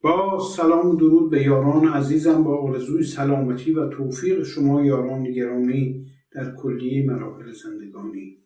با 0.00 0.38
سلام 0.56 0.90
و 0.90 0.96
درود 0.96 1.30
به 1.30 1.42
یاران 1.42 1.88
عزیزم 1.88 2.44
با 2.44 2.56
آرزوی 2.56 3.04
سلامتی 3.04 3.72
و 3.72 3.88
توفیق 3.88 4.42
شما 4.42 4.84
یاران 4.84 5.32
گرامی 5.32 6.06
در 6.32 6.54
کلیه 6.54 7.06
مراحل 7.06 7.52
زندگانی. 7.52 8.38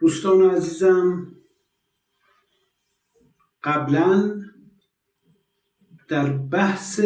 دوستان 0.00 0.50
عزیزم 0.50 1.32
قبلا 3.64 4.40
در 6.08 6.32
بحث 6.32 7.00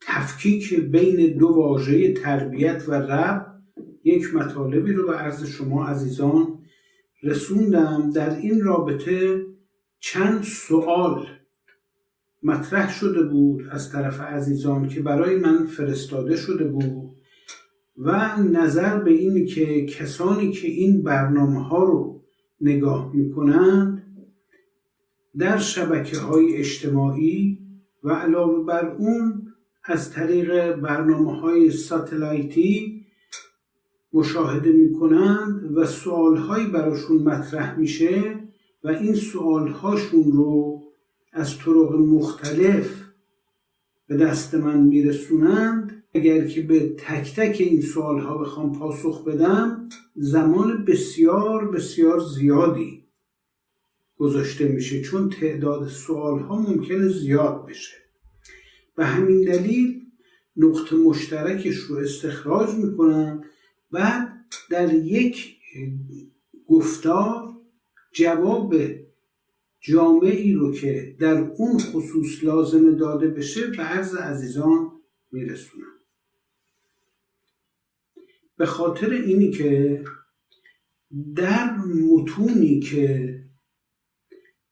تفکیک 0.00 0.80
بین 0.80 1.38
دو 1.38 1.48
واژه 1.48 2.12
تربیت 2.12 2.84
و 2.88 2.94
رب 2.94 3.62
یک 4.04 4.34
مطالبی 4.34 4.92
رو 4.92 5.06
به 5.06 5.14
عرض 5.14 5.46
شما 5.46 5.86
عزیزان 5.86 6.58
رسوندم. 7.22 8.10
در 8.10 8.36
این 8.36 8.60
رابطه 8.64 9.47
چند 10.00 10.42
سوال 10.42 11.26
مطرح 12.42 12.98
شده 12.98 13.22
بود 13.22 13.62
از 13.70 13.92
طرف 13.92 14.20
عزیزان 14.20 14.88
که 14.88 15.02
برای 15.02 15.36
من 15.36 15.66
فرستاده 15.66 16.36
شده 16.36 16.64
بود 16.64 17.10
و 17.98 18.36
نظر 18.42 19.00
به 19.00 19.10
این 19.10 19.46
که 19.46 19.86
کسانی 19.86 20.50
که 20.50 20.68
این 20.68 21.02
برنامه 21.02 21.64
ها 21.64 21.84
رو 21.84 22.22
نگاه 22.60 23.14
می 23.14 23.30
کنند 23.30 24.02
در 25.38 25.58
شبکه 25.58 26.18
های 26.18 26.56
اجتماعی 26.56 27.58
و 28.04 28.10
علاوه 28.10 28.64
بر 28.64 28.86
اون 28.86 29.48
از 29.84 30.10
طریق 30.10 30.72
برنامه 30.72 31.40
های 31.40 31.70
ساتلایتی 31.70 33.06
مشاهده 34.12 34.72
می 34.72 34.92
کنند 34.92 35.76
و 35.76 35.84
سوال 35.84 36.36
هایی 36.36 36.66
براشون 36.66 37.22
مطرح 37.22 37.78
میشه 37.78 38.37
و 38.84 38.88
این 38.88 39.14
سوال 39.14 39.68
هاشون 39.68 40.32
رو 40.32 40.82
از 41.32 41.58
طرق 41.58 41.92
مختلف 41.92 43.04
به 44.06 44.16
دست 44.16 44.54
من 44.54 44.82
میرسونند. 44.82 46.04
اگر 46.14 46.46
که 46.46 46.62
به 46.62 46.88
تک 46.88 47.34
تک 47.36 47.56
این 47.60 47.80
سوال 47.80 48.20
ها 48.20 48.38
بخوام 48.38 48.78
پاسخ 48.78 49.24
بدم 49.24 49.88
زمان 50.16 50.84
بسیار 50.84 51.70
بسیار 51.70 52.20
زیادی 52.20 53.04
گذاشته 54.16 54.68
میشه 54.68 55.02
چون 55.02 55.30
تعداد 55.30 55.88
سوال 55.88 56.40
ها 56.40 56.60
ممکنه 56.60 57.08
زیاد 57.08 57.66
بشه. 57.66 57.96
به 58.96 59.06
همین 59.06 59.44
دلیل 59.44 60.00
نقطه 60.56 60.96
مشترکش 60.96 61.76
رو 61.76 61.96
استخراج 61.96 62.74
می‌کنم. 62.74 63.44
بعد 63.90 64.44
در 64.70 64.94
یک 64.94 65.56
گفتار 66.68 67.57
جواب 68.12 68.74
جامعی 69.80 70.52
رو 70.52 70.72
که 70.72 71.16
در 71.20 71.38
اون 71.56 71.78
خصوص 71.78 72.44
لازم 72.44 72.96
داده 72.96 73.28
بشه 73.28 73.66
به 73.66 73.82
عرض 73.82 74.14
عزیزان 74.14 74.90
میرسونم. 75.32 75.84
به 78.56 78.66
خاطر 78.66 79.10
اینی 79.10 79.50
که 79.50 80.04
در 81.36 81.76
متونی 81.76 82.80
که 82.80 83.34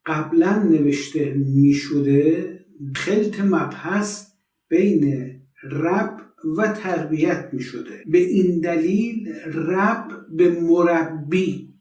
قبلا 0.06 0.62
نوشته 0.62 1.34
می 1.34 1.72
شده 1.72 2.56
خلط 2.94 3.40
مبحث 3.40 4.26
بین 4.68 5.34
رب 5.62 6.20
و 6.56 6.72
تربیت 6.72 7.48
می 7.52 7.62
شده 7.62 8.04
به 8.06 8.18
این 8.18 8.60
دلیل 8.60 9.28
رب 9.54 10.26
به 10.36 10.60
مربی 10.60 11.75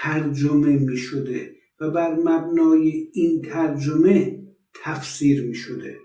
ترجمه 0.00 0.78
می 0.78 0.96
شده 0.96 1.56
و 1.80 1.90
بر 1.90 2.14
مبنای 2.14 3.08
این 3.12 3.42
ترجمه 3.42 4.44
تفسیر 4.74 5.46
می 5.46 5.54
شده 5.54 5.96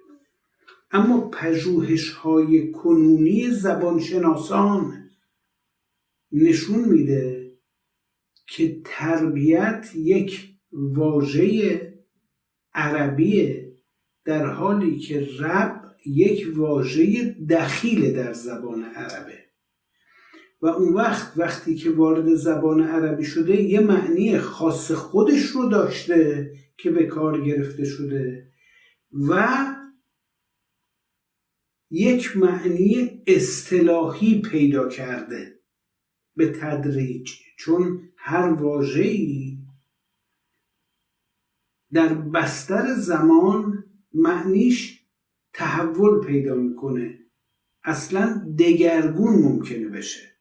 اما 0.92 1.30
پژوهش 1.30 2.10
های 2.10 2.72
کنونی 2.72 3.52
زبانشناسان 3.52 5.10
نشون 6.32 6.90
میده 6.90 7.52
که 8.48 8.82
تربیت 8.86 9.90
یک 9.96 10.50
واژه 10.72 11.94
عربیه 12.74 13.74
در 14.26 14.46
حالی 14.46 15.00
که 15.00 15.28
رب 15.40 15.96
یک 16.06 16.48
واژه 16.56 17.36
دخیل 17.50 18.14
در 18.14 18.34
زبان 18.34 18.84
عربه. 18.84 19.43
و 20.64 20.68
اون 20.68 20.94
وقت 20.94 21.38
وقتی 21.38 21.76
که 21.76 21.92
وارد 21.92 22.36
زبان 22.36 22.84
عربی 22.84 23.24
شده 23.24 23.62
یه 23.62 23.80
معنی 23.80 24.38
خاص 24.38 24.92
خودش 24.92 25.46
رو 25.46 25.70
داشته 25.70 26.52
که 26.78 26.92
به 26.92 27.06
کار 27.06 27.42
گرفته 27.42 27.86
شده 27.86 28.52
و 29.30 29.48
یک 31.92 32.38
معنی 32.38 33.24
اصطلاحی 33.28 34.42
پیدا 34.42 34.90
کرده 34.90 35.60
به 36.36 36.52
تدریج. 36.52 37.32
چون 37.58 38.10
هر 38.18 38.50
واژه‌ای 38.50 39.58
در 41.94 42.14
بستر 42.14 42.94
زمان 42.94 43.84
معنیش 44.14 45.06
تحول 45.54 46.26
پیدا 46.26 46.56
می‌کنه. 46.56 47.20
اصلا 47.84 48.56
دگرگون 48.60 49.36
ممکنه 49.42 49.90
بشه. 49.90 50.33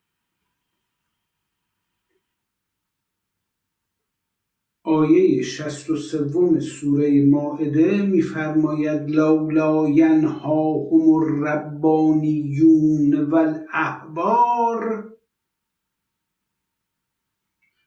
آیه 4.92 5.42
63 5.42 6.60
سوره 6.60 7.24
مائده 7.24 8.02
میفرماید 8.02 9.10
لولا 9.10 9.88
ینهاهم 9.88 11.14
الربانیون 11.14 13.24
والاحبار 13.24 15.12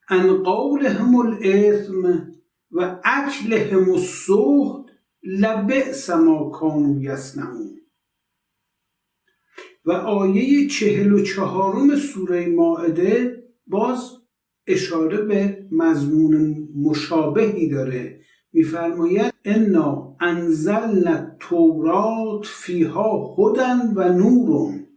ان 0.10 0.44
قولهم 0.44 1.16
الاثم 1.16 2.36
و 2.72 3.00
اکلهم 3.04 3.90
السحت 3.90 4.86
لبئس 5.24 6.10
ما 6.10 6.50
کانوا 6.50 7.02
یصنعون 7.02 7.82
و 9.86 9.92
آیه 9.92 10.68
چهل 10.68 11.14
و 11.14 11.24
چهارم 11.24 11.96
سوره 11.96 12.48
ماعده 12.48 13.44
باز 13.68 14.12
اشاره 14.68 15.22
به 15.22 15.68
مضمون 15.72 16.65
مشابهی 16.76 17.70
داره 17.70 18.20
میفرماید 18.54 19.34
انا 19.46 20.16
انزلنا 20.20 21.12
التورات 21.12 22.46
فیها 22.46 23.36
هدن 23.38 23.94
و 23.96 24.14
نورون 24.14 24.88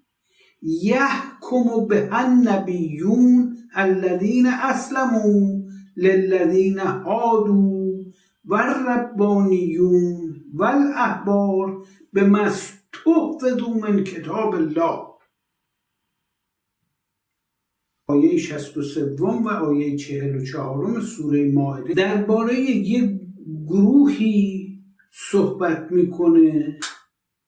یحکم 0.63 1.87
به 1.89 2.09
النبیون 2.13 3.57
الذین 3.75 4.47
اسلموا 4.47 5.59
للذین 5.97 6.79
هادوا 6.79 7.89
والربانیون 8.45 10.35
والاحبار 10.55 11.83
به 12.13 12.25
مستحفظوا 12.25 13.75
من 13.83 14.05
کتاب 14.05 14.55
الله. 14.55 15.08
آیه 18.11 18.39
63 18.39 19.17
و 19.21 19.49
آیه 19.49 19.97
44 19.97 21.01
سوره 21.01 21.53
ماعده 21.53 21.95
درباره 21.95 22.61
یک 22.61 23.21
گروهی 23.67 24.69
صحبت 25.13 25.93
می‌کنه 25.93 26.79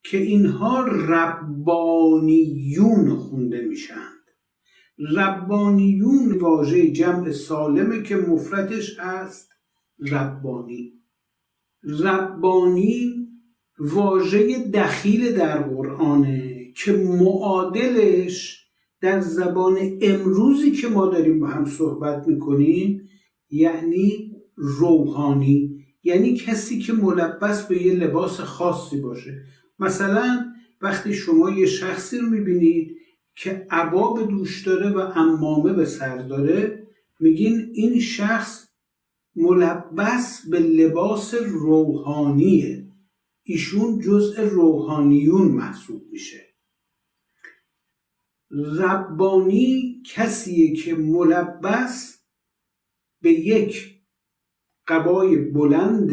که 0.03 0.19
اینها 0.19 0.85
ربانیون 1.09 2.37
خونده 3.17 3.61
میشند 3.61 4.21
ربانیون 5.17 6.39
واژه 6.41 6.91
جمع 6.91 7.31
سالمه 7.31 8.03
که 8.03 8.17
مفردش 8.17 8.99
هست 8.99 9.51
ربانی. 10.11 10.93
ربانی 11.83 13.15
واژه 13.79 14.59
دخیل 14.59 15.33
در 15.33 15.63
قرآنه 15.63 16.73
که 16.77 16.93
معادلش 16.93 18.60
در 19.01 19.21
زبان 19.21 19.79
امروزی 20.01 20.71
که 20.71 20.89
ما 20.89 21.07
داریم 21.07 21.41
با 21.41 21.47
هم 21.47 21.65
صحبت 21.65 22.29
می‌کنیم 22.29 23.09
یعنی 23.51 24.37
روحانی 24.57 25.85
یعنی 26.03 26.37
کسی 26.37 26.79
که 26.79 26.93
ملبس 26.93 27.67
به 27.67 27.83
یه 27.83 27.95
لباس 27.95 28.41
خاصی 28.41 29.01
باشه. 29.01 29.43
مثلا 29.79 30.45
وقتی 30.83 31.15
شما 31.15 31.51
یه 31.51 31.67
شخصی 31.67 32.19
رو 32.19 32.29
می‌بینید 32.29 32.97
که 33.37 33.67
عبا 33.71 34.13
به 34.13 34.27
دوش 34.27 34.67
داره 34.67 34.91
و 34.91 34.99
امامه 34.99 35.73
به 35.73 35.85
سر 35.85 36.17
داره 36.17 36.87
میگین 37.21 37.71
این 37.73 38.01
شخص 38.01 38.67
ملبس 39.37 40.47
به 40.51 40.59
لباس 40.59 41.35
روحانیه. 41.35 42.87
ایشون 43.43 43.99
جزء 43.99 44.43
روحانیون 44.43 45.49
محسوب 45.49 46.03
میشه. 46.13 46.50
ربانی 48.51 50.03
کسیه 50.07 50.77
که 50.77 50.95
ملبس 50.95 52.25
به 53.23 53.33
یک 53.33 54.01
قبای 54.89 55.37
بلند 55.37 56.11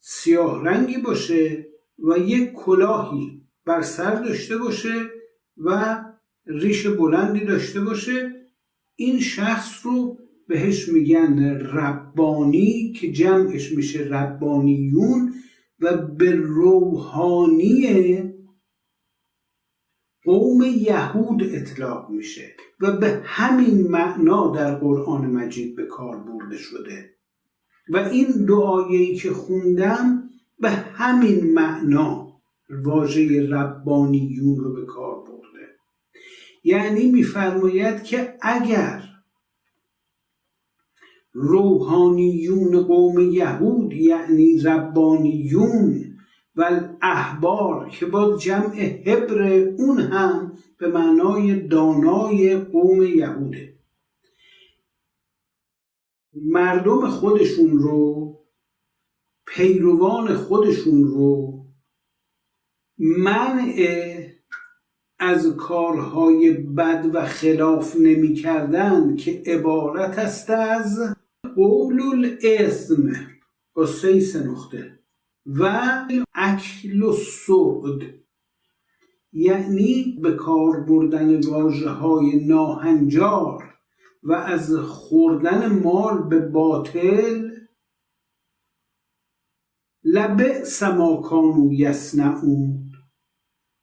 سیاه 0.00 0.64
رنگی 0.64 0.98
باشه 0.98 1.66
و 1.98 2.18
یک 2.18 2.52
کلاهی 2.52 3.42
بر 3.64 3.82
سر 3.82 4.14
داشته 4.14 4.58
باشه 4.58 5.10
و 5.56 6.00
ریش 6.46 6.86
بلندی 6.86 7.44
داشته 7.44 7.80
باشه. 7.80 8.46
این 8.96 9.20
شخص 9.20 9.86
رو 9.86 10.18
بهش 10.48 10.88
میگن 10.88 11.38
ربانی 11.50 12.92
که 12.92 13.12
جمعش 13.12 13.72
میشه 13.72 14.00
ربانیون 14.00 15.34
و 15.80 15.96
به 15.96 16.32
روحانی 16.32 17.86
قوم 20.60 20.68
یهود 20.68 21.42
اطلاق 21.42 22.10
میشه 22.10 22.54
و 22.80 22.92
به 22.92 23.22
همین 23.24 23.88
معنا 23.88 24.52
در 24.56 24.74
قرآن 24.74 25.26
مجید 25.26 25.76
به 25.76 25.86
کار 25.86 26.16
برده 26.16 26.56
شده. 26.56 27.14
و 27.88 27.96
این 27.96 28.26
دعایی 28.48 29.16
که 29.16 29.30
خوندم 29.30 30.30
به 30.58 30.70
همین 30.70 31.54
معنا 31.54 32.32
واژه 32.84 33.48
ربانیون 33.50 34.58
رو 34.58 34.74
به 34.74 34.84
کار 34.84 35.14
برده. 35.14 35.68
یعنی 36.64 37.10
میفرماید 37.10 38.02
که 38.02 38.34
اگر 38.42 39.02
روحانیون 41.32 42.82
قوم 42.82 43.20
یهود 43.20 43.92
یعنی 43.92 44.60
ربانیون 44.60 46.04
و 46.56 46.80
احبار 47.02 47.88
که 47.90 48.06
با 48.06 48.36
جمع 48.36 48.76
حبر 49.06 49.42
اون 49.78 50.00
هم 50.00 50.52
به 50.78 50.88
معنای 50.88 51.60
دانای 51.60 52.56
قوم 52.56 53.02
یهوده. 53.02 53.78
مردم 56.34 57.08
خودشون 57.08 57.78
رو 57.78 58.30
پیروان 59.46 60.34
خودشون 60.34 61.04
رو 61.04 61.60
منع 62.98 64.30
از 65.18 65.56
کارهای 65.56 66.52
بد 66.52 67.10
و 67.14 67.24
خلاف 67.24 67.96
نمی 67.96 68.34
کردن 68.34 69.16
که 69.16 69.42
عبارت 69.46 70.18
است 70.18 70.50
از 70.50 71.14
قول 71.56 72.36
الاسم 72.42 73.12
با 73.74 73.86
سیس 73.86 74.36
نقطه. 74.36 74.99
و 75.46 75.62
اکل 76.34 77.02
و 77.02 77.12
سعد 77.12 78.20
یعنی 79.32 80.18
به 80.22 80.32
کار 80.32 80.80
بردن 80.80 81.40
واجه 81.40 81.88
های 81.88 82.46
ناهنجار 82.46 83.74
و 84.22 84.32
از 84.32 84.76
خوردن 84.76 85.78
مال 85.82 86.22
به 86.28 86.40
باطل 86.40 87.50
لبه 90.04 90.64
سماکانو 90.64 91.72
یسنعون 91.72 92.92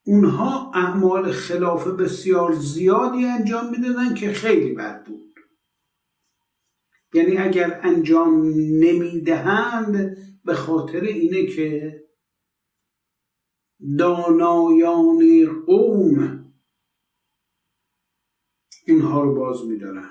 اونها 0.05 0.71
اعمال 0.73 1.31
خلاف 1.31 1.87
بسیار 1.87 2.53
زیادی 2.53 3.25
انجام 3.25 3.69
می‌دادن 3.69 4.13
که 4.13 4.33
خیلی 4.33 4.73
بد 4.73 5.05
بود. 5.05 5.35
یعنی 7.13 7.37
اگر 7.37 7.79
انجام 7.83 8.43
نمی‌دهند 8.79 10.17
به 10.47 10.53
خاطر 10.53 11.01
اینه 11.01 11.45
که 11.45 11.99
دانایان 13.99 15.47
قوم 15.65 16.45
اینها 18.85 19.23
رو 19.23 19.35
باز 19.35 19.65
میدارن. 19.65 20.09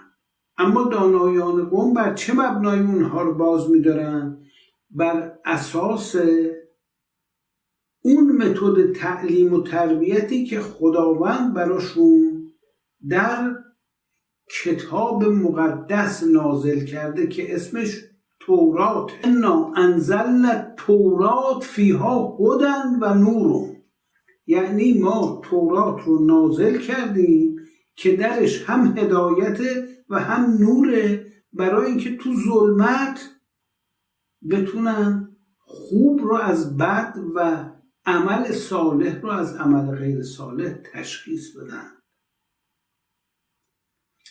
اما 0.59 0.85
دانایان 0.85 1.69
قوم 1.69 1.95
بر 1.95 2.15
چه 2.15 2.33
مبنای 2.33 2.79
اونها 2.79 3.23
رو 3.23 3.35
باز 3.35 3.71
میدارن؟ 3.71 4.43
بر 4.91 5.39
اساس 5.45 6.17
اون 8.03 8.37
متد 8.37 8.93
تعلیم 8.93 9.53
و 9.53 9.63
تربیتی 9.63 10.47
که 10.47 10.61
خداوند 10.61 11.55
براشون 11.55 12.53
در 13.09 13.55
کتاب 14.63 15.25
مقدس 15.25 16.23
نازل 16.23 16.85
کرده 16.85 17.27
که 17.27 17.55
اسمش 17.55 18.05
تورات. 18.47 19.13
انا 19.25 19.73
انزلنا 19.77 20.75
تورات 20.77 21.65
فیها 21.65 22.39
هدن 22.41 22.99
و 23.01 23.15
نورون 23.15 23.77
یعنی 24.47 24.99
ما 24.99 25.43
تورات 25.45 26.01
رو 26.05 26.25
نازل 26.25 26.79
کردیم 26.79 27.57
که 27.97 28.17
درش 28.17 28.65
هم 28.65 28.99
هدایت 28.99 29.59
و 30.09 30.19
هم 30.19 30.59
نوره 30.61 31.27
برای 31.53 31.87
اینکه 31.87 32.17
تو 32.17 32.35
ظلمت 32.35 33.31
بتونن 34.51 35.37
خوب 35.59 36.21
رو 36.21 36.35
از 36.35 36.77
بد 36.77 37.15
و 37.35 37.71
عمل 38.07 38.53
صالح 38.53 39.21
رو 39.21 39.31
از 39.31 39.57
عمل 39.57 39.97
غیر 39.97 40.23
صالح 40.23 40.75
تشخیص 40.93 41.57
بدن. 41.57 41.91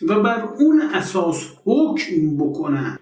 و 0.07 0.23
بر 0.23 0.53
اون 0.59 0.81
اساس 0.81 1.51
حکم 1.65 2.37
بکنن. 2.37 2.99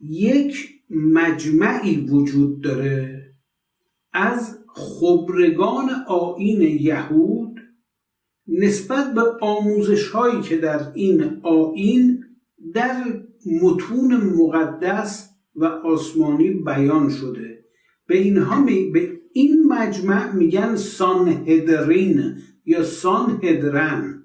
یک 0.00 0.68
مجمعی 0.90 1.96
وجود 1.96 2.60
داره 2.60 3.24
از 4.12 4.58
خبرگان 4.74 5.90
آین 6.08 6.60
یهود 6.60 7.60
نسبت 8.48 9.14
به 9.14 9.22
آموزش 9.40 10.08
هایی 10.08 10.40
که 10.42 10.56
در 10.56 10.92
این 10.94 11.40
آین 11.42 12.24
در 12.74 13.04
متون 13.62 14.16
مقدس 14.16 15.30
و 15.56 15.64
آسمانی 15.64 16.50
بیان 16.50 17.10
شده. 17.10 17.64
به 18.06 18.18
اینها 18.18 18.60
می 18.60 18.90
به 18.90 19.20
این 19.32 19.66
مجمع 19.66 20.32
میگن 20.32 20.76
سانهدرین 20.76 22.36
یا 22.64 22.82
سانهدرن 22.82 24.24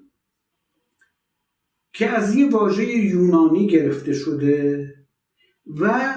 که 1.92 2.08
از 2.08 2.34
یه 2.34 2.50
واژه 2.50 2.96
یونانی 2.96 3.66
گرفته 3.66 4.12
شده. 4.12 4.94
و 5.78 6.14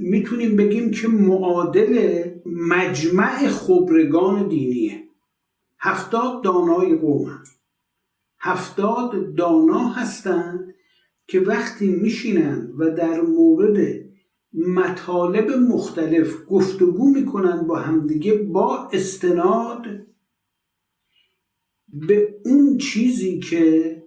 می‌تونیم 0.00 0.56
بگیم 0.56 0.90
که 0.90 1.08
معادل 1.08 2.24
مجمع 2.46 3.48
خبرگان 3.48 4.48
دینیه. 4.48 5.04
هفتاد 5.78 6.44
دانای 6.44 6.96
قوم 6.96 7.38
هفتاد 8.38 9.34
دانا 9.34 9.88
هستند 9.88 10.74
که 11.26 11.40
وقتی 11.40 11.88
میشینند 11.88 12.74
و 12.78 12.90
در 12.90 13.20
مورد 13.20 14.04
مطالب 14.54 15.50
مختلف 15.50 16.36
گفتگو 16.48 17.10
می‌کنن 17.10 17.66
با 17.66 17.76
همدیگه 17.76 18.34
با 18.34 18.88
استناد 18.92 19.86
به 21.88 22.40
اون 22.44 22.78
چیزی 22.78 23.38
که 23.38 24.02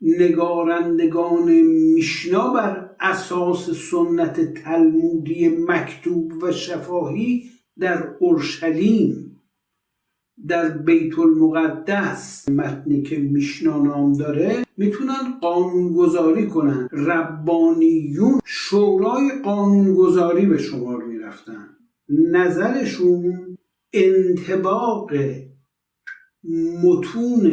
نگارندگان 0.00 1.52
میشنا 1.62 2.52
بر 2.52 2.83
اساس 3.00 3.70
سنت 3.70 4.54
تلمودی 4.54 5.48
مکتوب 5.48 6.32
و 6.42 6.52
شفاهی 6.52 7.50
در 7.78 8.14
اورشلیم 8.20 9.40
در 10.48 10.68
بیت 10.68 11.18
المقدس. 11.18 12.48
متنی 12.48 13.02
که 13.02 13.18
میشنا 13.18 13.82
نام 13.82 14.12
داره 14.12 14.64
می‌تونن 14.76 15.38
قانونگذاری 15.40 16.46
کنن. 16.46 16.88
ربانیون 16.92 18.40
شورای 18.44 19.30
قانونگذاری 19.44 20.46
به 20.46 20.58
شمار 20.58 21.04
می‌رفتن. 21.04 21.68
نظرشون 22.08 23.58
انتباق 23.92 25.10
متون 26.84 27.52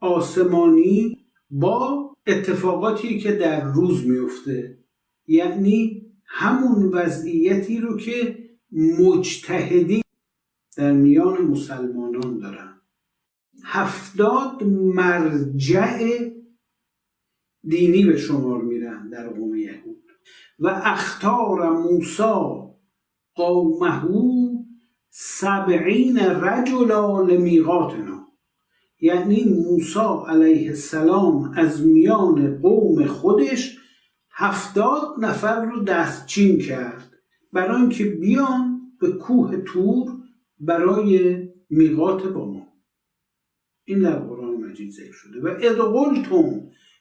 آسمانی 0.00 1.18
با 1.50 2.13
اتفاقاتی 2.26 3.18
که 3.18 3.32
در 3.32 3.64
روز 3.64 4.06
میفته 4.06 4.78
یعنی 5.26 6.06
همون 6.26 6.84
وضعیتی 6.84 7.80
رو 7.80 7.96
که 7.96 8.44
مجتهدی 8.72 10.02
در 10.76 10.92
میان 10.92 11.42
مسلمانان 11.44 12.38
دارن. 12.38 12.80
هفتاد 13.64 14.62
مرجع 14.64 16.28
دینی 17.62 18.04
به 18.04 18.16
شمار 18.16 18.62
میرن 18.62 19.08
در 19.08 19.28
قوم 19.28 19.56
یهود. 19.56 20.04
و 20.58 20.82
اختار 20.84 21.70
موسا 21.70 22.70
قومه 23.34 24.02
سبعین 25.10 26.18
رجلا 26.18 27.22
لمیقاتنا. 27.22 28.23
یعنی 29.00 29.44
موسا 29.44 30.26
علیه 30.28 30.68
السلام 30.68 31.52
از 31.56 31.86
میان 31.86 32.58
قوم 32.62 33.06
خودش 33.06 33.78
هفتاد 34.30 35.08
نفر 35.20 35.64
رو 35.64 35.84
دستچین 35.84 36.58
کرد 36.58 37.10
برای 37.52 37.80
اینکه 37.80 38.04
بیان 38.04 38.80
به 39.00 39.12
کوه 39.12 39.56
تور 39.56 40.12
برای 40.60 41.38
میقات 41.70 42.26
با 42.26 42.52
ما. 42.52 42.66
این 43.84 43.98
در 43.98 44.18
قرآن 44.18 44.54
مجید 44.56 44.90
ذکر 44.92 45.12
شده. 45.12 45.40
و 45.42 45.46
اذ 45.46 45.76
قلتم 45.76 46.60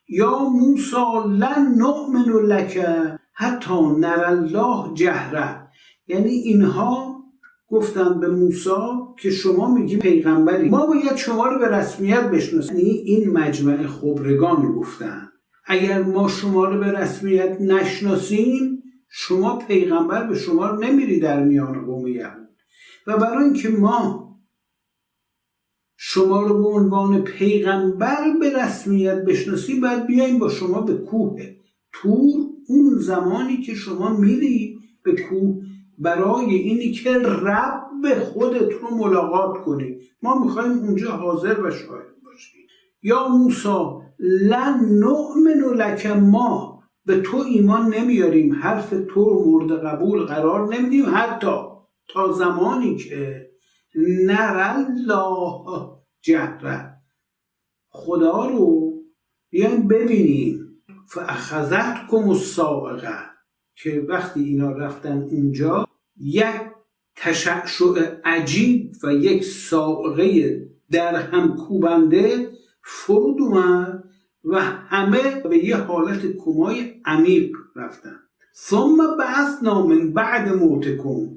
یا 0.10 0.40
موسا 0.40 1.26
لن 1.26 1.76
نؤمن 1.78 2.46
لک 2.46 2.86
حتی 3.34 3.82
نر 4.00 4.24
الله 4.24 4.94
جهره. 4.94 5.68
یعنی 6.08 6.30
اینها 6.30 7.13
گفتن 7.68 8.20
به 8.20 8.28
موسی 8.28 8.70
که 9.20 9.32
شما 9.32 9.74
میگی 9.74 9.98
پیغمبری. 9.98 10.70
ما 10.70 10.86
باید 10.86 11.16
شما 11.16 11.48
رو 11.48 11.60
به 11.60 11.68
رسمیت 11.68 12.24
بشناسیم. 12.24 12.78
یعنی 12.78 12.90
این 12.90 13.30
مجمع 13.30 13.88
خبرگان 13.88 14.72
گفتن 14.72 15.30
اگر 15.66 16.04
ما 16.04 16.28
شما 16.28 16.66
رو 16.66 16.80
به 16.80 16.92
رسمیت 16.92 17.62
نشناسیم 17.62 18.84
شما 19.10 19.58
پیغمبر 19.58 20.28
به 20.28 20.36
شما 20.36 20.68
رو 20.68 20.84
نمیری 20.84 21.20
در 21.20 21.44
میان 21.44 21.86
قوم 21.86 22.08
یهود. 22.08 22.50
و 23.08 23.18
برای 23.18 23.44
اینکه 23.44 23.70
ما 23.70 24.24
شما 25.98 26.42
رو 26.42 26.62
به 26.64 26.68
عنوان 26.68 27.24
پیغمبر 27.24 28.34
به 28.40 28.64
رسمیت 28.64 29.26
بشناسیم 29.26 29.82
باید 29.82 30.06
بیایم 30.06 30.40
با 30.40 30.50
شما 30.50 30.82
به 30.82 30.94
کوه 30.94 31.42
تور 31.94 32.48
اون 32.68 32.98
زمانی 33.00 33.58
که 33.62 33.74
شما 33.74 34.18
میری 34.18 34.80
به 35.04 35.16
کوه 35.16 35.64
برای 35.98 36.56
اینی 36.56 36.92
که 36.92 37.18
رب 37.20 38.20
خودت 38.20 38.72
رو 38.82 38.96
ملاقات 38.96 39.66
کنی 39.66 39.98
ما 40.22 40.44
می‌خوایم 40.44 40.72
اونجا 40.72 41.12
حاضر 41.12 41.60
و 41.60 41.72
شاهد 41.72 42.22
باشیم. 42.26 42.62
یا 43.04 43.28
موسا 43.28 44.02
لن 44.20 44.80
نؤمن 44.90 45.76
لک 45.76 46.06
ما. 46.06 46.84
به 47.06 47.22
تو 47.22 47.38
ایمان 47.38 47.94
نمیاریم. 47.94 48.54
حرف 48.54 48.90
تو 48.90 49.30
رو 49.30 49.46
مورد 49.46 49.86
قبول 49.86 50.26
قرار 50.26 50.76
نمیدیم. 50.76 51.06
حتی 51.14 51.56
تا 52.10 52.32
زمانی 52.32 52.96
که 52.96 53.50
نر 54.26 54.76
الله 54.76 55.90
جهره. 56.22 56.94
خدا 57.90 58.46
رو 58.46 58.94
بیایم 59.50 59.88
ببینیم. 59.88 60.60
فاخذت 61.08 62.08
کم 62.12 62.30
السائقه 62.30 63.33
که 63.76 64.06
وقتی 64.10 64.44
اینا 64.44 64.72
رفتن 64.72 65.22
اونجا 65.22 65.88
یک 66.18 66.46
تشعشع 67.16 68.16
عجیب 68.26 68.92
و 69.04 69.14
یک 69.14 69.44
سائقه 69.44 70.62
در 70.92 71.16
هم 71.16 71.56
کوبنده 71.56 72.50
فرود 72.84 73.42
اومد 73.42 74.04
و 74.44 74.60
همه 74.62 75.42
به 75.50 75.66
یه 75.66 75.76
حالت 75.76 76.22
کمای 76.38 76.94
عمیق 77.06 77.56
رفتن. 77.76 78.20
ثم 78.56 78.98
بعثنا 79.20 79.88
من 79.88 80.14
بعد 80.14 80.50
موتکم. 80.56 81.30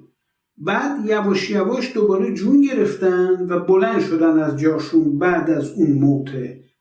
بعد 0.59 1.07
یواش 1.07 1.51
یواش 1.51 1.95
دوباره 1.95 2.35
جون 2.35 2.61
گرفتن 2.61 3.47
و 3.49 3.61
بلند 3.61 4.01
شدن 4.01 4.39
از 4.39 4.59
جاشون 4.59 5.19
بعد 5.19 5.51
از 5.51 5.73
اون 5.73 5.93
موت 5.93 6.31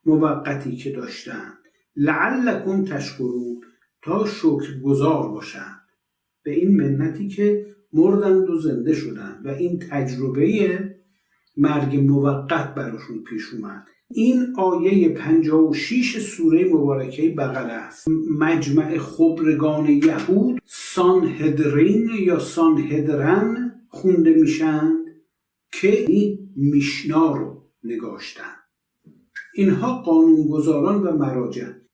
موقتی 0.06 0.76
که 0.76 0.92
داشتن. 0.92 1.54
لعلکم 1.96 2.84
تشکرون. 2.84 3.55
تا 4.06 4.26
شکر 4.26 4.80
گذار 4.84 5.30
باشند. 5.30 5.82
به 6.44 6.52
این 6.52 6.76
منتی 6.76 7.28
که 7.28 7.66
مردند 7.94 8.50
و 8.50 8.60
زنده 8.60 8.94
شدند 8.94 9.46
و 9.46 9.50
این 9.50 9.80
تجربه 9.80 10.80
مرگ 11.58 11.96
موقت 11.96 12.76
براشون 12.76 13.24
پیش 13.24 13.54
اومد. 13.54 13.88
این 14.12 14.54
آیه 14.58 15.10
56 15.10 16.20
سوره 16.20 16.74
مبارکه 16.74 17.30
بقره 17.30 17.72
است. 17.72 18.08
مجمع 18.40 18.98
خبرگان 18.98 19.86
یهود 19.90 20.62
سانهدرین 20.66 22.10
یا 22.20 22.40
سانهدرن 22.40 23.82
خونده 23.90 24.34
میشند 24.34 25.06
که 25.72 26.06
این 26.08 26.50
میشنا 26.56 27.36
رو 27.36 27.64
نگاشتن. 27.84 28.56
اینها 29.56 30.02
قانونگذاران 30.02 31.04
و 31.04 31.18
مراجع. 31.18 31.85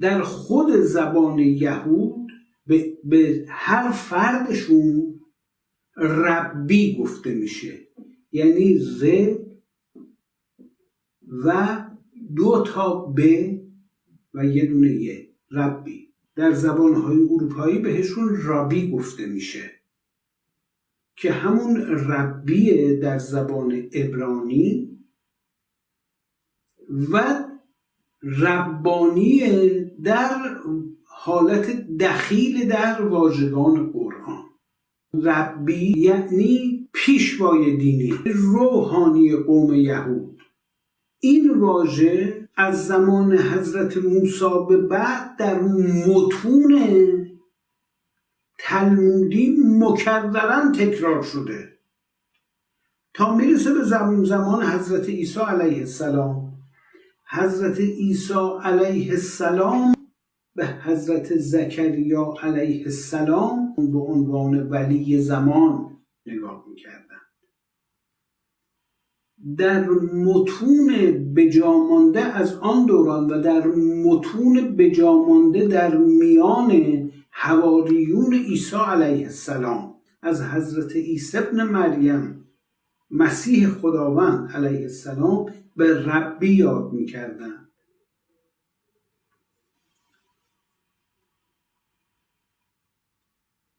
در 0.00 0.22
خود 0.22 0.76
زبان 0.76 1.38
یهود 1.38 2.32
به, 2.66 2.98
به 3.04 3.46
هر 3.48 3.90
فردشون 3.90 5.20
ربی 5.96 6.96
گفته 6.96 7.34
میشه. 7.34 7.78
یعنی 8.32 8.78
ز 8.78 9.04
و 11.44 11.78
دو 12.36 12.64
تا 12.66 12.94
ب 13.16 13.20
و 14.34 14.46
یه 14.46 14.66
دونه 14.66 14.90
یه 14.90 15.28
ربی. 15.50 16.12
در 16.34 16.52
زبانهای 16.52 17.16
اروپایی 17.30 17.78
بهشون 17.78 18.36
رابی 18.42 18.90
گفته 18.90 19.26
میشه. 19.26 19.70
که 21.16 21.32
همون 21.32 21.76
ربیه 21.80 22.96
در 22.96 23.18
زبان 23.18 23.88
ابرانی 23.92 24.98
و 27.12 27.44
ربانی 28.22 29.40
در 30.04 30.56
حالت 31.04 31.70
دخیل 31.96 32.68
در 32.68 33.02
واژگان 33.02 33.92
قرآن. 33.92 34.44
ربی 35.14 36.00
یعنی 36.00 36.88
پیشوای 36.92 37.76
دینی 37.76 38.14
روحانی 38.24 39.36
قوم 39.36 39.74
یهود. 39.74 40.42
این 41.20 41.58
واژه 41.58 42.48
از 42.56 42.86
زمان 42.86 43.38
حضرت 43.38 43.96
موسی 43.96 44.66
به 44.68 44.76
بعد 44.76 45.36
در 45.36 45.60
متون 46.06 46.80
تلمودی 48.58 49.56
مکررن 49.64 50.72
تکرار 50.72 51.22
شده. 51.22 51.72
تا 53.14 53.36
می‌رسه 53.36 53.74
به 53.74 53.84
زمان 54.24 54.62
حضرت 54.62 55.08
عیسی 55.08 55.40
علیه 55.40 55.78
السلام 55.78 56.45
حضرت 57.30 57.80
عیسی 57.80 58.34
علیه 58.62 59.10
السلام 59.10 59.94
به 60.56 60.66
حضرت 60.66 61.36
زکریا 61.36 62.34
علیه 62.42 62.84
السلام 62.84 63.74
به 63.92 63.98
عنوان 63.98 64.68
ولی 64.68 65.20
زمان 65.20 65.96
نگاه 66.26 66.64
می‌کردن 66.68 67.16
در 69.56 69.88
متون 70.14 70.88
بجامانده 71.34 72.20
از 72.20 72.54
آن 72.54 72.86
دوران 72.86 73.30
و 73.30 73.42
در 73.42 73.66
متون 74.04 74.76
بجامانده 74.76 75.68
در 75.68 75.96
میان 75.96 76.72
حواریون 77.30 78.34
عیسی 78.34 78.76
علیه 78.76 79.24
السلام 79.24 79.94
از 80.22 80.42
حضرت 80.42 80.96
عیسی 80.96 81.38
ابن 81.38 81.62
مریم 81.62 82.44
مسیح 83.10 83.68
خداوند 83.68 84.50
علیه 84.54 84.80
السلام 84.82 85.46
به 85.76 86.04
ربی 86.04 86.54
یاد 86.54 86.92
می‌کردن. 86.92 87.68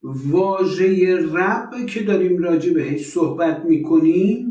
واژه 0.03 1.17
رب 1.33 1.85
که 1.85 2.03
داریم 2.03 2.43
راجع 2.43 2.73
بهش 2.73 3.09
صحبت 3.09 3.65
می‌کنیم 3.65 4.47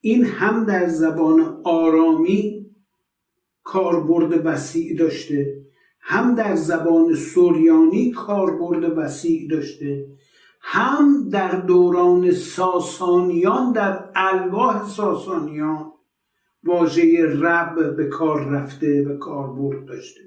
این 0.00 0.24
هم 0.24 0.64
در 0.64 0.88
زبان 0.88 1.60
آرامی 1.64 2.66
کاربرد 3.64 4.46
وسیع 4.46 4.96
داشته 4.96 5.62
هم 6.00 6.34
در 6.34 6.56
زبان 6.56 7.14
سوریانی 7.14 8.10
کاربرد 8.10 8.98
وسیع 8.98 9.48
داشته 9.48 10.06
هم 10.60 11.28
در 11.28 11.60
دوران 11.60 12.30
ساسانیان 12.30 13.72
در 13.72 14.10
الواح 14.14 14.88
ساسانیان 14.88 15.92
واژه 16.64 17.26
رب 17.26 17.96
به 17.96 18.06
کار 18.06 18.44
رفته 18.44 19.02
و 19.02 19.16
کاربرد 19.16 19.84
داشته. 19.84 20.20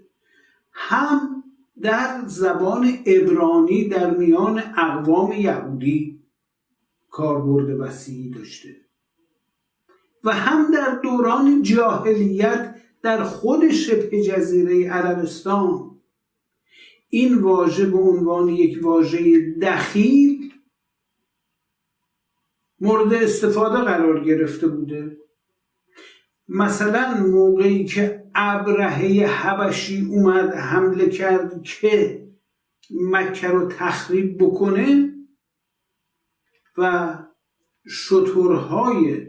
هم 0.71 1.43
در 1.81 2.21
زبان 2.25 2.97
ابرانی 3.05 3.87
در 3.87 4.17
میان 4.17 4.63
اقوام 4.77 5.31
یهودی 5.31 6.23
کاربرد 7.09 7.79
وسیعی 7.79 8.29
داشته 8.29 8.75
و 10.23 10.31
هم 10.31 10.71
در 10.71 10.99
دوران 11.03 11.61
جاهلیت 11.61 12.75
در 13.01 13.23
خود 13.23 13.71
شبه 13.71 14.23
جزیره 14.23 14.89
عربستان. 14.89 15.91
این 17.09 17.37
واژه 17.37 17.85
به 17.85 17.97
عنوان 17.97 18.49
یک 18.49 18.85
واژه 18.85 19.51
دخیل 19.61 20.53
مورد 22.79 23.13
استفاده 23.13 23.77
قرار 23.77 24.23
گرفته 24.23 24.67
بوده. 24.67 25.17
مثلا 26.47 27.27
موقعی 27.27 27.85
که 27.85 28.23
ابرهه 28.35 29.27
حبشی 29.27 30.07
اومد 30.09 30.53
حمله 30.53 31.09
کرد 31.09 31.63
که 31.63 32.25
مکه 32.91 33.47
رو 33.47 33.67
تخریب 33.67 34.43
بکنه 34.43 35.13
و 36.77 37.13
شطورهای 37.87 39.25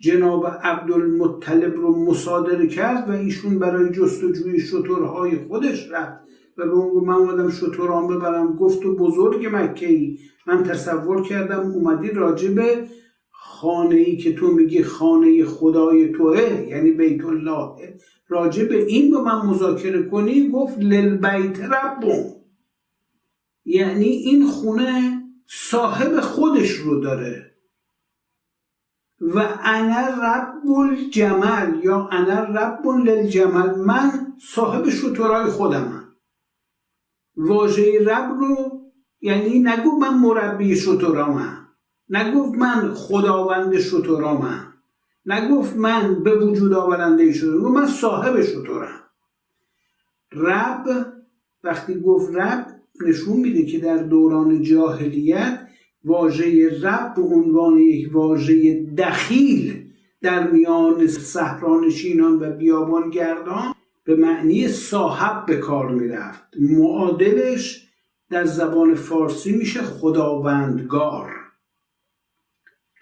جناب 0.00 0.46
عبدالمطلب 0.46 1.74
رو 1.74 2.04
مصادره 2.04 2.66
کرد 2.66 3.08
و 3.08 3.12
ایشون 3.12 3.58
برای 3.58 3.92
جستجوی 3.92 4.60
شطورهای 4.60 5.36
خودش 5.36 5.90
رفت 5.90 6.20
و 6.58 6.64
به 6.64 6.72
اون 6.72 7.04
من 7.04 7.14
اومدم 7.14 7.50
شطوران 7.50 8.08
ببرم. 8.08 8.56
گفت 8.56 8.82
تو 8.82 8.96
بزرگ 8.96 9.48
مکه 9.52 9.86
ای 9.86 10.18
من 10.46 10.62
تصور 10.62 11.22
کردم 11.22 11.60
اومدی 11.60 12.10
راجع 12.10 12.50
به 12.50 12.88
خانه 13.60 13.96
ای 13.96 14.16
که 14.16 14.34
تو 14.34 14.46
میگی 14.46 14.82
خانه 14.82 15.44
خدای 15.44 16.12
توه 16.12 16.66
یعنی 16.68 16.90
بیت 16.90 17.24
الله. 17.24 17.98
راجع 18.28 18.64
به 18.64 18.84
این 18.86 19.10
با 19.10 19.22
من 19.22 19.46
مذاکره 19.46 20.02
کنی 20.02 20.48
گفت 20.48 20.78
للبیت 20.78 21.60
ربون 21.60 22.34
یعنی 23.64 24.08
این 24.08 24.46
خونه 24.46 25.22
صاحب 25.46 26.20
خودش 26.20 26.70
رو 26.70 27.00
داره. 27.00 27.56
و 29.20 29.38
انا 29.64 30.06
رب 30.06 30.70
الجمل 30.70 31.84
یا 31.84 32.08
انا 32.12 32.42
رب 32.42 32.86
للجمل 32.86 33.74
من 33.78 34.32
صاحب 34.40 34.88
شطورای 34.90 35.50
خودمم 35.50 36.16
واژه 37.36 38.04
رب 38.06 38.36
رو 38.38 38.82
یعنی 39.20 39.58
نگو 39.58 39.98
من 39.98 40.18
مربی 40.18 40.76
شطورامم 40.76 41.65
نگفت 42.10 42.58
من 42.58 42.94
خداوند 42.94 43.78
شطورامم 43.78 44.72
نگفت 45.26 45.76
من 45.76 46.22
به 46.22 46.38
وجود 46.38 46.72
آورنده 46.72 47.32
شطور 47.32 47.70
من 47.70 47.86
صاحب 47.86 48.42
شطورم 48.42 49.00
رب 50.32 50.84
وقتی 51.64 52.00
گفت 52.00 52.34
رب 52.34 52.66
نشون 53.06 53.36
میده 53.36 53.66
که 53.66 53.78
در 53.78 53.96
دوران 53.96 54.62
جاهلیت 54.62 55.60
واژه 56.04 56.80
رب 56.82 57.14
به 57.14 57.22
عنوان 57.22 57.78
یک 57.78 58.14
واژه 58.14 58.84
دخیل 58.98 59.86
در 60.22 60.50
میان 60.50 61.06
صحرانشینان 61.06 62.38
و 62.42 62.50
بیابانگردان 62.50 63.74
به 64.04 64.16
معنی 64.16 64.68
صاحب 64.68 65.46
به 65.46 65.56
کار 65.56 65.90
می‌رفت. 65.90 66.44
معادلش 66.60 67.88
در 68.30 68.44
زبان 68.44 68.94
فارسی 68.94 69.56
میشه 69.56 69.82
خداوندگار. 69.82 71.45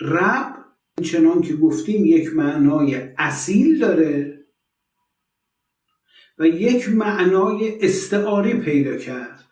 رب 0.05 0.65
چنان 1.03 1.43
که 1.43 1.57
گفتیم 1.57 2.05
یک 2.05 2.35
معنای 2.35 2.95
اصیل 3.19 3.79
داره 3.79 4.45
و 6.39 6.47
یک 6.47 6.89
معنای 6.89 7.79
استعاری 7.85 8.55
پیدا 8.55 8.97
کرد. 8.97 9.45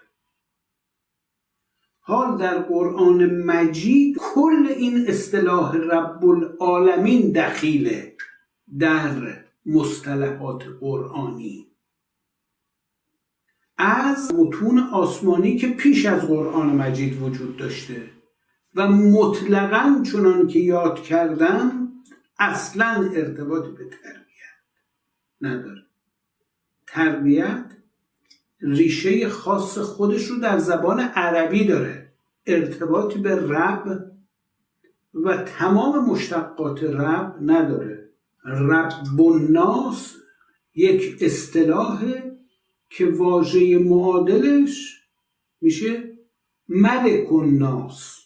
حال 2.01 2.39
در 2.39 2.59
قرآن 2.59 3.27
مجید 3.27 4.17
کل 4.19 4.67
این 4.77 5.05
اصطلاح 5.09 5.77
رب 5.77 6.25
العالمین 6.25 7.33
دخیله 7.33 8.17
در 8.79 9.45
مصطلحات 9.67 10.65
قرآنی. 10.81 11.67
از 13.79 14.35
متون 14.35 14.79
آسمانی 14.79 15.57
که 15.57 15.69
پیش 15.69 16.07
از 16.07 16.27
قرآن 16.29 16.67
مجید 16.67 17.23
وجود 17.23 17.57
داشته. 17.57 18.22
و 18.75 18.89
مطلقا 18.89 20.03
چنان 20.13 20.47
که 20.47 20.59
یاد 20.59 21.03
کردم 21.03 21.89
اصلا 22.39 23.11
ارتباط 23.15 23.65
به 23.65 23.85
تربیت 23.85 24.23
نداره. 25.41 25.83
تربیت 26.87 27.65
ریشه 28.61 29.29
خاص 29.29 29.79
خودش 29.79 30.27
رو 30.27 30.37
در 30.37 30.59
زبان 30.59 31.01
عربی 31.01 31.65
داره. 31.65 32.13
ارتباطی 32.47 33.19
به 33.19 33.37
رب 33.37 34.13
و 35.15 35.37
تمام 35.37 36.11
مشتقات 36.11 36.85
رب 36.85 37.37
نداره. 37.41 38.09
رب 38.45 39.21
الناس 39.21 40.17
یک 40.75 41.19
اصطلاحه 41.21 42.39
که 42.91 43.07
واژه 43.07 43.79
معادلش 43.79 45.03
میشه 45.61 46.19
ملک 46.69 47.33
الناس. 47.33 48.22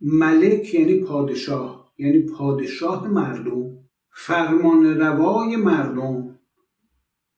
ملک 0.00 0.74
یعنی 0.74 1.00
پادشاه 1.00 1.92
یعنی 1.98 2.22
پادشاه 2.22 3.08
مردم 3.08 3.78
فرمان 4.10 4.86
روای 4.98 5.56
مردم 5.56 6.38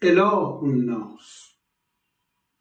اله 0.03 0.62
الناس 0.62 1.55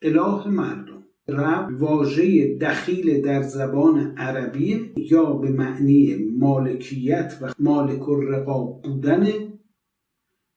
اله 0.02 0.48
مردم. 0.48 1.04
رب 1.28 1.82
واژه 1.82 2.58
دخیل 2.58 3.22
در 3.22 3.42
زبان 3.42 4.18
عربی 4.18 4.94
یا 4.98 5.34
به 5.34 5.50
معنی 5.50 6.16
مالکیت 6.40 7.38
و 7.42 7.54
مالک 7.60 8.10
الرقاب 8.10 8.82
بودن 8.82 9.28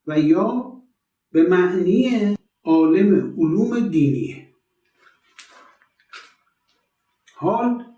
و 0.07 0.19
یا 0.21 0.73
به 1.33 1.43
معنی 1.43 2.11
عالم 2.65 3.35
علوم 3.39 3.89
دینیه 3.89 4.47
حال 7.35 7.90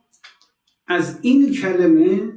از 0.92 1.18
این 1.22 1.52
کلمه 1.52 2.32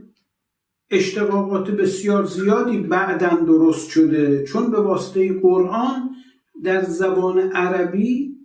اشتقاقات 0.89 1.71
بسیار 1.71 2.25
زیادی 2.25 2.77
بعدا 2.77 3.35
درست 3.35 3.89
شده 3.89 4.43
چون 4.43 4.71
به 4.71 4.81
واسطه 4.81 5.39
قرآن 5.39 6.15
در 6.63 6.83
زبان 6.83 7.39
عربی 7.39 8.35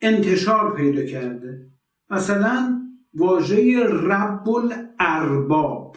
انتشار 0.00 0.76
پیدا 0.76 1.04
کرده. 1.04 1.70
مثلا 2.10 2.82
واژه 3.14 3.84
رب 3.84 4.48
الارباب 4.48 5.96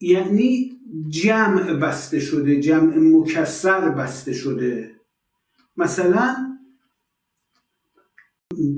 یعنی 0.00 0.72
جمع 1.08 1.72
بسته 1.72 2.20
شده 2.20 2.60
جمع 2.60 2.98
مکسر 2.98 3.88
بسته 3.88 4.32
شده. 4.32 4.94
مثلا 5.76 6.51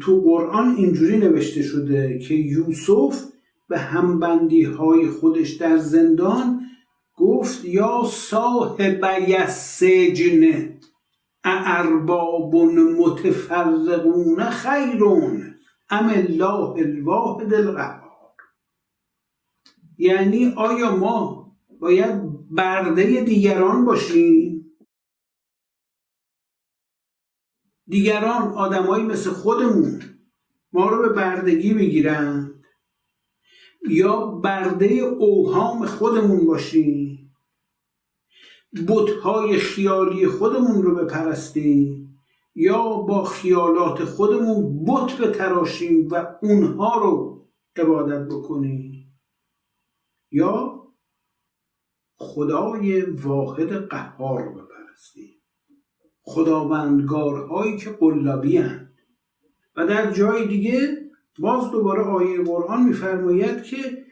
تو 0.01 0.21
قرآن 0.21 0.77
اینجوری 0.77 1.19
نوشته 1.19 1.63
شده 1.63 2.19
که 2.19 2.35
یوسف 2.35 3.25
به 3.69 3.79
همبندی 3.79 4.63
های 4.63 5.09
خودش 5.09 5.51
در 5.51 5.77
زندان 5.77 6.61
گفت 7.15 7.65
یا 7.65 8.03
صاحب 8.07 9.47
سجن 9.49 10.71
ارباب 11.45 12.57
متفرقون 12.99 14.45
خیرون 14.45 15.55
ام 15.91 16.09
الله 16.09 16.75
الواحد 16.77 17.55
القهار. 17.55 18.05
یعنی 19.99 20.53
آیا 20.57 20.97
ما 20.97 21.53
باید 21.81 22.23
برده 22.51 23.21
دیگران 23.21 23.85
باشیم؟ 23.85 24.54
دیگران 27.87 28.43
آدمایی 28.53 29.05
مثل 29.05 29.31
خودمون 29.31 30.03
ما 30.73 30.89
رو 30.89 31.03
به 31.03 31.09
بردگی 31.09 31.75
بگیرن 31.75 32.55
یا 33.89 34.27
برده 34.27 34.87
اوهام 34.95 35.87
خودمون 35.87 36.47
باشیم 36.47 37.35
بتهای 38.89 39.57
خیالی 39.59 40.27
خودمون 40.27 40.83
رو 40.83 40.95
بپرستیم 40.95 42.19
یا 42.55 42.83
با 42.89 43.25
خیالات 43.25 44.05
خودمون 44.05 44.85
بت 44.85 45.17
بتراشیم 45.17 46.09
و 46.11 46.27
اونها 46.43 46.99
رو 46.99 47.45
عبادت 47.77 48.29
بکنیم. 48.29 48.95
یا 50.31 50.85
خدای 52.17 53.01
واحد 53.01 53.89
قهار 53.89 54.45
رو 54.45 54.53
بپرستیم. 54.53 55.34
خداوندگارهایی 56.25 57.77
که 57.77 57.91
قلابی 57.91 58.65
و 59.77 59.87
در 59.87 60.13
جای 60.13 60.47
دیگه 60.47 61.05
باز 61.39 61.71
دوباره 61.71 62.03
آیه 62.03 62.43
قرآن 62.43 62.83
میفرماید 62.83 63.63
که 63.63 64.05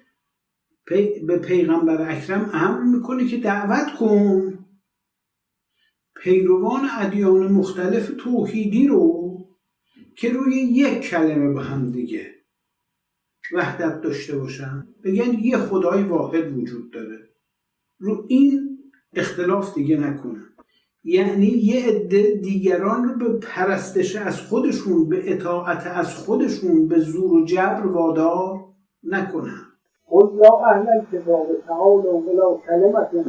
به 1.26 1.38
پیغمبر 1.38 2.10
اکرم 2.10 2.50
امر 2.52 2.82
می‌کنه 2.82 3.26
که 3.28 3.36
دعوت 3.36 3.94
کن. 3.98 4.58
پیروان 6.16 6.88
ادیان 6.98 7.52
مختلف 7.52 8.10
توحیدی 8.18 8.88
رو 8.88 9.22
که 10.16 10.32
روی 10.32 10.54
یک 10.54 11.00
کلمه 11.00 11.54
به 11.54 11.62
هم 11.62 11.90
دیگه 11.90 12.34
وحدت 13.52 14.00
داشته 14.00 14.38
باشن. 14.38 14.86
بگن 15.04 15.38
یه 15.38 15.56
خدای 15.56 16.02
واحد 16.02 16.58
وجود 16.58 16.92
داره. 16.92 17.28
رو 17.98 18.26
این 18.28 18.78
اختلاف 19.14 19.74
دیگه 19.74 19.96
نکنن. 19.96 20.51
یعنی 21.04 21.46
یه 21.46 21.86
عده 21.88 22.40
دیگران 22.42 23.08
رو 23.08 23.14
به 23.18 23.38
پرستش 23.38 24.16
از 24.16 24.40
خودشون 24.40 25.08
به 25.08 25.32
اطاعت 25.32 25.86
از 25.86 26.14
خودشون 26.14 26.88
به 26.88 26.98
زور 26.98 27.32
و 27.32 27.44
جبر 27.44 27.86
وادار 27.86 28.64
نکنن. 29.02 29.60
قل 30.06 30.36
یا 30.44 30.56
اهل 30.56 30.86
الكتاب 30.88 31.46
تعالوا 31.66 32.22
الى 32.28 32.60
كلمه 32.66 33.24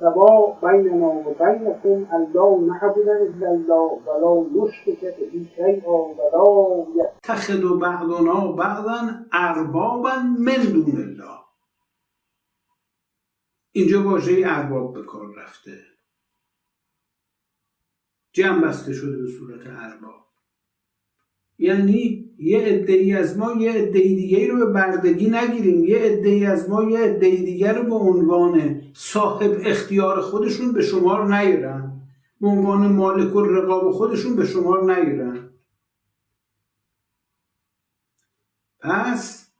سوا 0.00 0.56
بیننا 0.62 1.06
و 1.06 1.34
بینکم 1.38 2.14
الله 2.14 2.60
نعبد 2.60 3.08
الا 3.08 3.50
الله 3.50 3.90
ولا 4.06 4.46
نشرک 4.54 5.00
به 5.00 5.44
شیئا 5.56 5.92
ولا 5.92 6.86
یتخذ 6.96 7.78
بعضنا 7.80 8.52
بعضا 8.52 9.00
اربابا 9.32 10.14
من 10.38 10.62
دون 10.72 10.96
الله. 10.96 11.38
اینجا 13.72 14.02
واژه 14.02 14.42
ارباب 14.46 14.94
به 14.94 15.02
کار 15.02 15.26
رفته. 15.44 15.93
جمع 18.34 18.68
بسته 18.68 18.92
شده 18.92 19.16
به 19.16 19.26
صورت 19.26 19.66
ارباب. 19.66 20.26
یعنی 21.58 22.30
یه 22.38 22.58
عدهای 22.58 23.12
از 23.12 23.38
ما 23.38 23.52
یه 23.52 23.72
عدهای 23.72 24.14
دیگه 24.14 24.48
رو 24.48 24.58
به 24.58 24.72
بردگی 24.72 25.30
نگیریم. 25.30 25.84
یه 25.84 25.98
عدهای 25.98 26.46
از 26.46 26.70
ما 26.70 26.84
یه 26.84 26.98
عدهای 26.98 27.36
دیگه 27.36 27.72
رو 27.72 27.84
به 27.84 27.94
عنوان 27.94 28.82
صاحب 28.94 29.56
اختیار 29.64 30.20
خودشون 30.20 30.72
به 30.72 30.82
شمار 30.82 31.36
نیارن. 31.36 32.00
به 32.40 32.48
عنوان 32.48 32.92
مالک 32.92 33.32
رقاب 33.36 33.90
خودشون 33.90 34.36
به 34.36 34.46
شمار 34.46 34.82
نیارن. 34.94 35.50
پس 38.80 39.52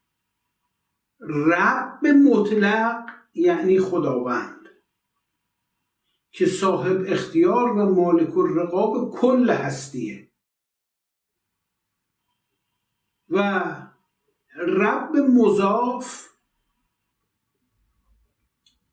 رب 1.20 2.06
مطلق 2.06 3.04
یعنی 3.34 3.78
خداوند. 3.78 4.53
که 6.34 6.46
صاحب 6.46 7.04
اختیار 7.06 7.72
و 7.72 7.94
مالک 7.94 8.38
الرقاب 8.38 9.14
کل 9.20 9.50
هستیه. 9.50 10.30
و 13.28 13.64
رب 14.56 15.16
مضاف 15.16 16.28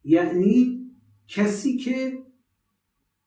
یعنی 0.03 0.91
کسی 1.27 1.77
که 1.77 2.25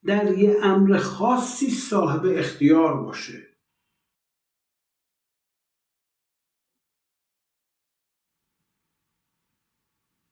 در 0.04 0.38
یه 0.38 0.56
امر 0.62 0.98
خاصی 0.98 1.70
صاحب 1.70 2.22
اختیار 2.26 3.02
باشه. 3.02 3.46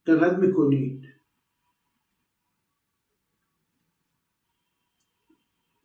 دقت 0.06 0.38
می‌کنید. 0.38 1.11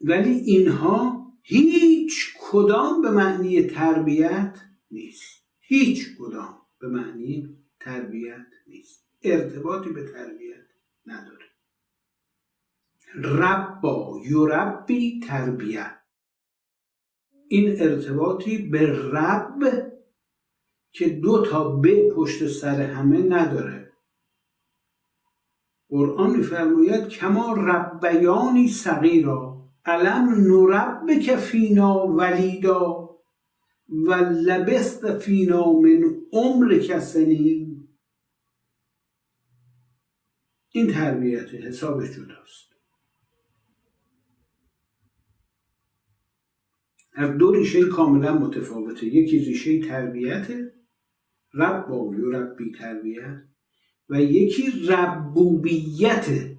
ولی 0.01 0.33
اینها 0.33 1.27
هیچ 1.41 2.38
کدام 2.41 3.01
به 3.01 3.12
معنی 3.12 3.63
تربیت 3.63 4.57
نیست. 4.91 5.43
هیچ 5.60 6.07
کدام 6.19 6.57
به 6.79 6.88
معنی 6.88 7.57
تربیت 7.79 8.47
نیست. 8.67 9.07
ارتباطی 9.23 9.89
به 9.89 10.12
تربیت 10.13 10.65
نداره. 11.05 11.45
ربا 13.15 14.21
یربی 14.29 15.19
تربیت 15.19 15.97
این 17.47 17.81
ارتباطی 17.81 18.57
به 18.57 19.12
رب 19.12 19.91
که 20.91 21.10
دو 21.10 21.45
تا 21.45 21.69
به 21.75 22.12
پشت 22.15 22.47
سر 22.47 22.81
همه 22.81 23.21
نداره. 23.21 23.93
قرآن 25.89 26.36
میفرماید 26.36 27.07
کما 27.07 27.53
ربیانی 27.53 28.67
صغیرا. 28.67 29.46
علم 29.88 30.30
نرب 30.30 31.36
فینا 31.36 32.08
ولیدا 32.08 33.10
و 33.89 34.13
لبست 34.45 35.17
فینا 35.17 35.73
من 35.73 36.04
عمر 36.34 36.78
کسنین 36.78 37.88
این 40.69 40.88
تربیت 40.93 41.54
حساب 41.54 42.06
جداست. 42.06 42.67
از 47.13 47.38
دو 47.38 47.52
ریشه 47.52 47.86
کاملا 47.86 48.34
متفاوته. 48.34 49.06
یکی 49.06 49.39
ریشه 49.39 49.88
تربیت 49.88 50.47
رب 51.54 51.88
با 51.88 52.15
ربی 52.34 52.71
تربیت 52.71 53.43
و 54.10 54.21
یکی 54.21 54.71
ربوبیت 54.88 56.56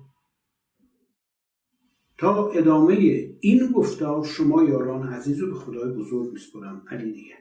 تا 2.19 2.49
ادامه 2.49 2.95
این 3.41 3.73
گفتار 3.73 4.25
شما 4.25 4.63
یاران 4.63 5.09
عزیز 5.09 5.41
رو 5.41 5.51
به 5.53 5.55
خدای 5.55 5.93
بزرگ 5.93 6.33
میسپرم 6.33 6.83
علی 6.91 7.13
دیگه. 7.13 7.35